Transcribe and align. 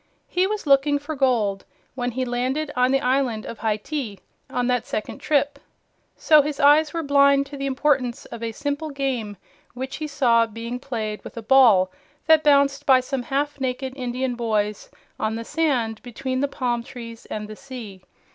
He 0.27 0.47
was 0.47 0.65
looking 0.65 0.97
for 0.97 1.13
gold 1.15 1.63
when 1.93 2.09
he 2.09 2.25
landed 2.25 2.71
on 2.75 2.89
the 2.89 3.01
island 3.01 3.45
of 3.45 3.59
Hayti 3.59 4.19
on 4.49 4.65
that 4.65 4.87
second 4.87 5.19
trip. 5.19 5.59
So 6.15 6.41
his 6.41 6.59
eyes 6.59 6.91
were 6.91 7.03
blind 7.03 7.45
to 7.45 7.55
the 7.55 7.67
importance 7.67 8.25
of 8.25 8.41
a 8.41 8.51
simple 8.51 8.89
game 8.89 9.37
which 9.75 9.97
he 9.97 10.07
saw 10.07 10.47
being 10.47 10.79
played 10.79 11.23
with 11.23 11.37
a 11.37 11.43
ball 11.43 11.91
that 12.25 12.41
bounced 12.43 12.87
by 12.87 12.99
some 12.99 13.21
half 13.21 13.59
naked 13.61 13.93
Indian 13.95 14.33
boys 14.33 14.89
on 15.19 15.35
the 15.35 15.45
sand 15.45 16.01
between 16.01 16.39
the 16.39 16.47
palm 16.47 16.81
trees 16.81 17.27
and 17.27 17.47
the 17.47 17.55
sea. 17.55 18.01